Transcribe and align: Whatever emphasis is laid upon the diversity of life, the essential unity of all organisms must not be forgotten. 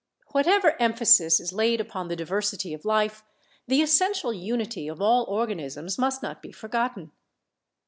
Whatever 0.31 0.75
emphasis 0.81 1.39
is 1.39 1.53
laid 1.53 1.79
upon 1.79 2.07
the 2.07 2.15
diversity 2.15 2.73
of 2.73 2.85
life, 2.85 3.23
the 3.67 3.83
essential 3.83 4.33
unity 4.33 4.87
of 4.87 4.99
all 4.99 5.25
organisms 5.25 5.99
must 5.99 6.23
not 6.23 6.41
be 6.41 6.51
forgotten. 6.51 7.11